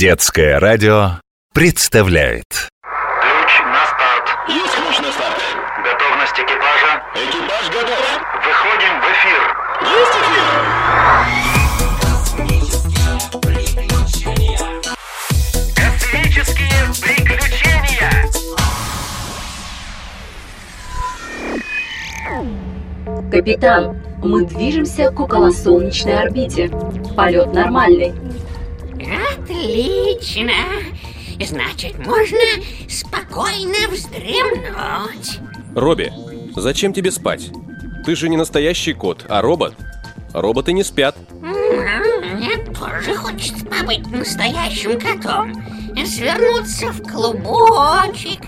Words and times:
Детское 0.00 0.56
радио 0.58 1.20
представляет 1.52 2.46
Ключ 2.80 3.60
на 3.66 3.84
старт. 3.84 4.26
Есть 4.48 4.74
ключ 4.74 4.98
на 4.98 5.12
старт. 5.12 5.42
Готовность 5.84 6.38
экипажа. 6.38 7.02
Экипаж 7.14 7.68
готов. 7.68 8.00
Выходим 8.46 8.98
в 8.98 9.04
эфир. 9.12 9.40
Есть 9.82 10.16
эфир. 10.22 10.46
Космические 15.76 16.80
приключения. 17.02 18.12
Капитан, 23.30 24.00
мы 24.24 24.46
движемся 24.46 25.10
к 25.10 25.20
околосолнечной 25.20 26.22
орбите. 26.22 26.70
Полет 27.14 27.52
нормальный. 27.52 28.14
Отлично! 29.50 30.52
Значит, 31.44 31.98
можно 32.06 32.38
спокойно 32.88 33.88
вздремнуть. 33.90 35.40
Робби, 35.74 36.12
зачем 36.54 36.92
тебе 36.92 37.10
спать? 37.10 37.50
Ты 38.06 38.14
же 38.14 38.28
не 38.28 38.36
настоящий 38.36 38.92
кот, 38.92 39.26
а 39.28 39.42
робот. 39.42 39.74
Роботы 40.32 40.72
не 40.72 40.84
спят. 40.84 41.16
Мне 41.32 42.58
тоже 42.78 43.16
хочется 43.16 43.66
побыть 43.66 44.06
настоящим 44.06 45.00
котом. 45.00 45.52
Свернуться 46.06 46.92
в 46.92 47.02
клубочек 47.02 48.40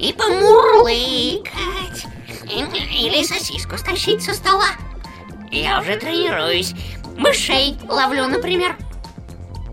и 0.00 0.12
помурлыкать. 0.12 2.06
Или 2.44 3.22
сосиску 3.22 3.78
стащить 3.78 4.22
со 4.22 4.34
стола. 4.34 4.70
Я 5.52 5.80
уже 5.80 5.96
тренируюсь. 5.96 6.74
Мышей 7.16 7.76
ловлю, 7.88 8.26
например. 8.26 8.76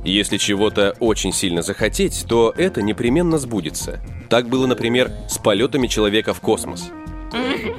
Если 0.08 0.38
чего-то 0.38 0.96
очень 1.02 1.34
сильно 1.34 1.62
захотеть, 1.62 2.26
то 2.30 2.54
это 2.56 2.82
непременно 2.82 3.38
сбудется. 3.38 4.00
Так 4.30 4.48
было, 4.48 4.66
например, 4.66 5.12
с 5.28 5.38
полетами 5.38 5.88
человека 5.88 6.34
в 6.34 6.40
космос. 6.40 6.92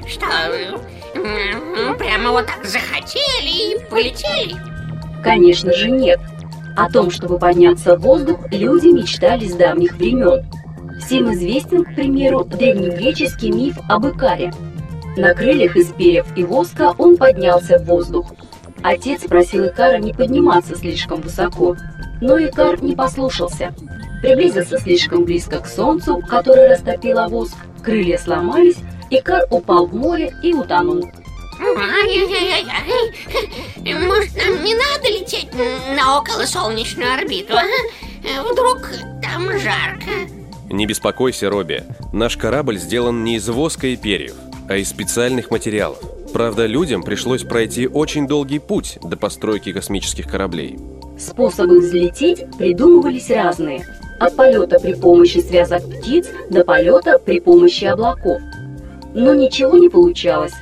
Что, 0.06 0.26
прямо 1.98 2.32
вот 2.32 2.44
так 2.46 2.66
захотели 2.66 3.76
и 3.76 3.84
полетели? 3.88 4.56
Конечно 5.24 5.72
же 5.72 5.90
нет. 5.90 6.20
О 6.76 6.92
том, 6.92 7.10
чтобы 7.10 7.38
подняться 7.38 7.96
в 7.96 8.02
воздух, 8.02 8.40
люди 8.52 8.88
мечтали 8.88 9.46
с 9.46 9.54
давних 9.54 9.94
времен. 9.94 10.44
Всем 11.00 11.32
известен, 11.32 11.82
к 11.82 11.94
примеру, 11.94 12.44
древнегреческий 12.44 13.50
миф 13.50 13.78
об 13.88 14.06
Икаре. 14.06 14.52
На 15.16 15.32
крыльях 15.32 15.76
из 15.76 15.92
перьев 15.92 16.26
и 16.36 16.44
воска 16.44 16.92
он 16.98 17.16
поднялся 17.16 17.78
в 17.78 17.86
воздух. 17.86 18.34
Отец 18.82 19.22
просил 19.22 19.66
Икара 19.66 19.98
не 19.98 20.12
подниматься 20.12 20.76
слишком 20.76 21.20
высоко, 21.20 21.76
но 22.20 22.38
Икар 22.38 22.82
не 22.82 22.94
послушался. 22.94 23.74
Приблизился 24.22 24.78
слишком 24.78 25.24
близко 25.24 25.60
к 25.60 25.66
солнцу, 25.66 26.22
которое 26.28 26.68
растопило 26.70 27.28
воск, 27.28 27.56
крылья 27.82 28.18
сломались, 28.18 28.76
Икар 29.10 29.46
упал 29.50 29.86
в 29.86 29.94
море 29.94 30.34
и 30.42 30.52
утонул. 30.52 31.08
Ай-яй-яй-яй. 31.60 32.64
Может, 34.06 34.36
нам 34.36 34.64
не 34.64 34.74
надо 34.74 35.08
лететь 35.08 35.48
на 35.96 36.18
околосолнечную 36.18 37.14
орбиту, 37.14 37.54
а? 37.54 37.62
Вдруг 38.42 38.90
там 39.22 39.50
жарко? 39.58 40.10
Не 40.70 40.86
беспокойся, 40.86 41.50
Робби. 41.50 41.84
Наш 42.12 42.36
корабль 42.36 42.78
сделан 42.78 43.24
не 43.24 43.36
из 43.36 43.48
воска 43.48 43.86
и 43.88 43.96
перьев, 43.96 44.34
а 44.68 44.76
из 44.76 44.88
специальных 44.90 45.50
материалов. 45.50 45.98
Правда, 46.32 46.66
людям 46.66 47.02
пришлось 47.02 47.42
пройти 47.42 47.86
очень 47.86 48.26
долгий 48.26 48.58
путь 48.58 48.98
до 49.02 49.16
постройки 49.16 49.72
космических 49.72 50.30
кораблей. 50.30 50.78
Способы 51.18 51.80
взлететь 51.80 52.44
придумывались 52.58 53.30
разные. 53.30 53.84
От 54.20 54.36
полета 54.36 54.78
при 54.78 54.94
помощи 54.94 55.38
связок 55.38 55.82
птиц 55.84 56.28
до 56.50 56.64
полета 56.64 57.18
при 57.18 57.40
помощи 57.40 57.84
облаков. 57.84 58.40
Но 59.14 59.34
ничего 59.34 59.78
не 59.78 59.88
получалось. 59.88 60.52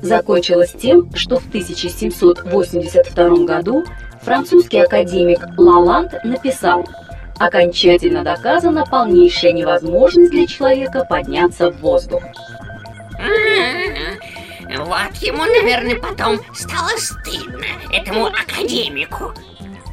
Закончилось 0.00 0.74
тем, 0.80 1.14
что 1.14 1.38
в 1.38 1.46
1782 1.48 3.44
году 3.44 3.84
французский 4.22 4.78
академик 4.78 5.40
Лаланд 5.56 6.12
написал 6.24 6.84
«Окончательно 7.38 8.24
доказана 8.24 8.84
полнейшая 8.84 9.52
невозможность 9.52 10.30
для 10.30 10.46
человека 10.46 11.06
подняться 11.08 11.70
в 11.70 11.80
воздух». 11.80 12.22
Вот 14.92 15.22
ему, 15.22 15.38
наверное, 15.46 15.96
потом 15.96 16.38
стало 16.52 16.90
стыдно, 16.98 17.64
этому 17.90 18.26
академику. 18.26 19.32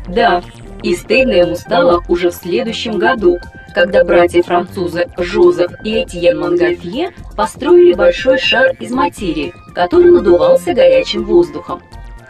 Да, 0.09 0.43
и 0.83 0.93
стыдно 0.93 1.31
ему 1.31 1.55
стало 1.55 2.03
уже 2.09 2.31
в 2.31 2.35
следующем 2.35 2.99
году, 2.99 3.39
когда 3.73 4.03
братья-французы 4.03 5.09
Жозеф 5.17 5.71
и 5.85 6.03
Этьен 6.03 6.37
Монгольфье 6.41 7.13
построили 7.37 7.93
большой 7.93 8.39
шар 8.39 8.71
из 8.81 8.91
материи, 8.91 9.53
который 9.73 10.11
надувался 10.11 10.73
горячим 10.73 11.23
воздухом. 11.23 11.81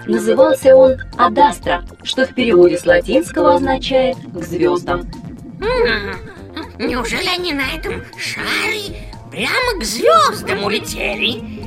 Назывался 0.06 0.76
он 0.76 0.98
Адастра, 1.18 1.84
что 2.04 2.28
в 2.28 2.36
переводе 2.36 2.78
с 2.78 2.86
латинского 2.86 3.56
означает 3.56 4.18
«к 4.32 4.44
звездам». 4.44 5.10
М, 5.60 6.16
Неужели 6.78 7.30
они 7.36 7.52
на 7.52 7.66
этом 7.76 8.04
шаре 8.16 9.12
прямо 9.32 9.82
к 9.82 9.84
звездам 9.84 10.64
улетели? 10.64 11.59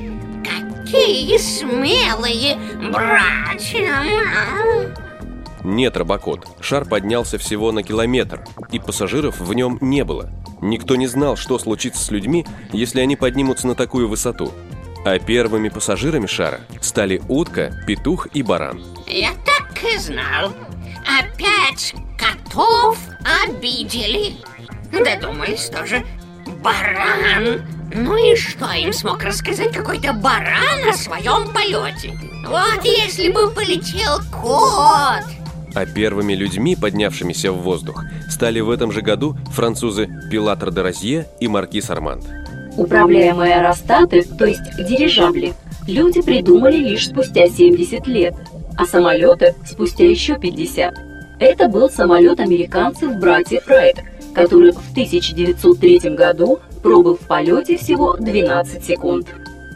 Какие 0.92 1.38
смелые 1.38 2.58
братья! 2.90 4.04
Нет, 5.64 5.96
Робокот, 5.96 6.46
шар 6.60 6.84
поднялся 6.84 7.38
всего 7.38 7.72
на 7.72 7.82
километр, 7.82 8.44
и 8.70 8.78
пассажиров 8.78 9.40
в 9.40 9.54
нем 9.54 9.78
не 9.80 10.04
было. 10.04 10.28
Никто 10.60 10.96
не 10.96 11.06
знал, 11.06 11.36
что 11.36 11.58
случится 11.58 12.04
с 12.04 12.10
людьми, 12.10 12.44
если 12.74 13.00
они 13.00 13.16
поднимутся 13.16 13.68
на 13.68 13.74
такую 13.74 14.06
высоту. 14.06 14.52
А 15.06 15.18
первыми 15.18 15.70
пассажирами 15.70 16.26
шара 16.26 16.60
стали 16.82 17.22
утка, 17.26 17.72
петух 17.86 18.28
и 18.34 18.42
баран. 18.42 18.84
Я 19.06 19.30
так 19.46 19.72
и 19.82 19.96
знал. 19.96 20.52
Опять 21.06 21.94
котов 22.18 22.98
обидели. 23.46 24.34
Додумались 24.92 25.70
тоже. 25.70 26.04
Баран. 26.62 27.62
Ну 27.94 28.16
и 28.16 28.34
что 28.36 28.70
им 28.72 28.92
смог 28.92 29.22
рассказать 29.22 29.72
какой-то 29.72 30.12
баран 30.14 30.88
о 30.88 30.92
своем 30.94 31.52
полете? 31.52 32.12
Вот 32.46 32.84
если 32.84 33.30
бы 33.30 33.50
полетел 33.50 34.18
кот. 34.30 35.22
А 35.74 35.86
первыми 35.86 36.34
людьми, 36.34 36.74
поднявшимися 36.74 37.52
в 37.52 37.58
воздух, 37.62 38.04
стали 38.30 38.60
в 38.60 38.70
этом 38.70 38.92
же 38.92 39.02
году 39.02 39.36
французы 39.50 40.08
Пилатр 40.30 40.70
де 40.70 40.82
Розье 40.82 41.26
и 41.40 41.48
Маркиз 41.48 41.90
Арманд. 41.90 42.24
Управляемые 42.76 43.56
аэростаты, 43.56 44.22
то 44.22 44.46
есть 44.46 44.62
дирижабли, 44.78 45.52
люди 45.86 46.22
придумали 46.22 46.76
лишь 46.76 47.08
спустя 47.08 47.46
70 47.46 48.06
лет, 48.06 48.34
а 48.78 48.86
самолеты 48.86 49.54
спустя 49.66 50.04
еще 50.04 50.38
50. 50.38 50.94
Это 51.40 51.68
был 51.68 51.90
самолет 51.90 52.40
американцев 52.40 53.16
братьев 53.16 53.66
Райт, 53.66 53.96
который 54.34 54.72
в 54.72 54.92
1903 54.92 55.98
году 56.10 56.60
пробыл 56.82 57.16
в 57.16 57.26
полете 57.26 57.76
всего 57.76 58.16
12 58.16 58.84
секунд. 58.84 59.28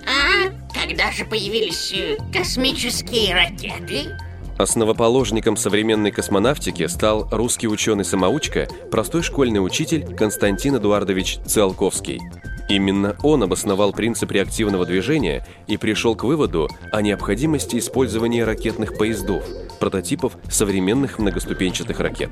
А 0.06 0.50
когда 0.78 1.10
же 1.10 1.24
появились 1.24 1.92
э, 1.92 2.16
космические 2.32 3.34
ракеты? 3.34 4.16
Основоположником 4.58 5.56
современной 5.56 6.10
космонавтики 6.10 6.86
стал 6.86 7.28
русский 7.30 7.68
ученый-самоучка, 7.68 8.68
простой 8.90 9.22
школьный 9.22 9.64
учитель 9.64 10.14
Константин 10.14 10.76
Эдуардович 10.76 11.38
Циолковский. 11.44 12.20
Именно 12.68 13.14
он 13.22 13.42
обосновал 13.42 13.92
принцип 13.92 14.32
реактивного 14.32 14.86
движения 14.86 15.44
и 15.68 15.76
пришел 15.76 16.16
к 16.16 16.24
выводу 16.24 16.68
о 16.92 17.00
необходимости 17.00 17.78
использования 17.78 18.44
ракетных 18.44 18.98
поездов, 18.98 19.44
прототипов 19.78 20.36
современных 20.50 21.18
многоступенчатых 21.18 22.00
ракет. 22.00 22.30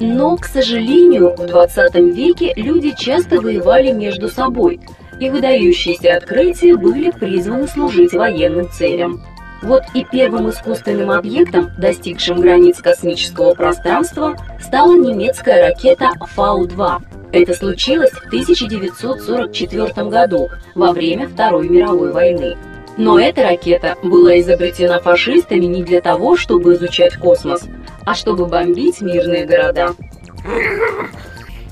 Но, 0.00 0.36
к 0.36 0.46
сожалению, 0.46 1.34
в 1.36 1.46
20 1.46 1.94
веке 2.16 2.52
люди 2.56 2.94
часто 2.96 3.40
воевали 3.40 3.92
между 3.92 4.28
собой, 4.28 4.80
и 5.20 5.30
выдающиеся 5.30 6.16
открытия 6.16 6.76
были 6.76 7.10
призваны 7.10 7.68
служить 7.68 8.12
военным 8.12 8.68
целям. 8.70 9.22
Вот 9.62 9.82
и 9.94 10.04
первым 10.04 10.50
искусственным 10.50 11.10
объектом, 11.10 11.70
достигшим 11.78 12.40
границ 12.40 12.78
космического 12.78 13.54
пространства, 13.54 14.36
стала 14.60 14.94
немецкая 14.94 15.68
ракета 15.68 16.10
Фау-2. 16.34 17.13
Это 17.34 17.52
случилось 17.52 18.12
в 18.12 18.26
1944 18.28 20.08
году, 20.08 20.50
во 20.76 20.92
время 20.92 21.28
Второй 21.28 21.68
мировой 21.68 22.12
войны. 22.12 22.56
Но 22.96 23.18
эта 23.18 23.42
ракета 23.42 23.96
была 24.04 24.38
изобретена 24.38 25.00
фашистами 25.00 25.64
не 25.64 25.82
для 25.82 26.00
того, 26.00 26.36
чтобы 26.36 26.74
изучать 26.74 27.16
космос, 27.16 27.64
а 28.06 28.14
чтобы 28.14 28.46
бомбить 28.46 29.00
мирные 29.00 29.46
города. 29.46 29.96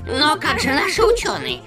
Но 0.05 0.35
как 0.35 0.59
же 0.59 0.67
наши 0.67 1.01
ученые? 1.01 1.59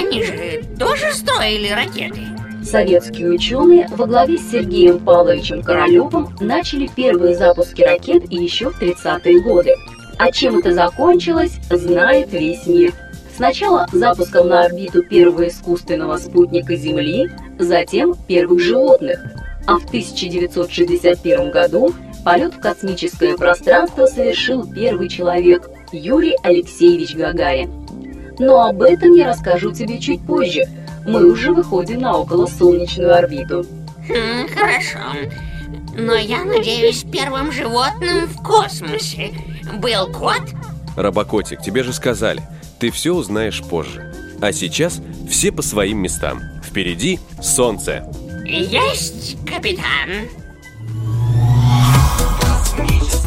Они 0.00 0.22
же 0.24 0.62
тоже 0.78 1.12
строили 1.12 1.68
ракеты. 1.68 2.22
Советские 2.64 3.28
ученые 3.28 3.88
во 3.90 4.06
главе 4.06 4.38
с 4.38 4.50
Сергеем 4.50 5.00
Павловичем 5.00 5.62
Королевым 5.62 6.34
начали 6.40 6.88
первые 6.96 7.34
запуски 7.34 7.82
ракет 7.82 8.24
еще 8.32 8.70
в 8.70 8.80
30-е 8.80 9.42
годы. 9.42 9.74
А 10.18 10.32
чем 10.32 10.58
это 10.58 10.72
закончилось, 10.72 11.52
знает 11.70 12.32
весь 12.32 12.66
мир. 12.66 12.94
Сначала 13.38 13.86
запуском 13.92 14.48
на 14.48 14.62
орбиту 14.62 15.04
первого 15.04 15.46
искусственного 15.46 16.16
спутника 16.16 16.74
Земли, 16.74 17.30
затем 17.56 18.16
первых 18.26 18.58
животных. 18.58 19.20
А 19.64 19.78
в 19.78 19.84
1961 19.84 21.52
году 21.52 21.94
полет 22.24 22.54
в 22.54 22.58
космическое 22.58 23.36
пространство 23.36 24.06
совершил 24.06 24.66
первый 24.66 25.08
человек 25.08 25.70
Юрий 25.92 26.34
Алексеевич 26.42 27.14
Гагарин. 27.14 27.70
Но 28.40 28.66
об 28.66 28.82
этом 28.82 29.12
я 29.12 29.28
расскажу 29.28 29.70
тебе 29.70 30.00
чуть 30.00 30.20
позже. 30.26 30.64
Мы 31.06 31.24
уже 31.30 31.52
выходим 31.52 32.00
на 32.00 32.18
околосолнечную 32.18 33.14
орбиту. 33.14 33.64
Хм, 34.08 34.48
хорошо. 34.52 34.98
Но 35.96 36.16
я 36.16 36.44
надеюсь, 36.44 37.04
первым 37.04 37.52
животным 37.52 38.26
в 38.26 38.42
космосе 38.42 39.30
был 39.80 40.08
кот? 40.12 40.42
Робокотик, 40.98 41.62
тебе 41.62 41.84
же 41.84 41.92
сказали, 41.92 42.42
ты 42.80 42.90
все 42.90 43.14
узнаешь 43.14 43.62
позже. 43.62 44.12
А 44.40 44.52
сейчас 44.52 45.00
все 45.30 45.52
по 45.52 45.62
своим 45.62 45.98
местам. 45.98 46.40
Впереди 46.64 47.20
солнце. 47.40 48.04
Есть, 48.44 49.36
капитан. 49.46 50.28
Космические 52.40 53.17